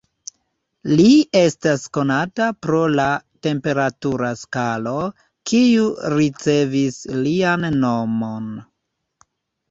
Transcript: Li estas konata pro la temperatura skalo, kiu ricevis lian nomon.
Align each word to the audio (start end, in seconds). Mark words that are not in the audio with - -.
Li 0.99 1.09
estas 1.39 1.81
konata 1.97 2.45
pro 2.65 2.79
la 2.99 3.03
temperatura 3.47 4.29
skalo, 4.39 4.93
kiu 5.51 5.85
ricevis 6.15 6.97
lian 7.27 7.67
nomon. 7.85 8.49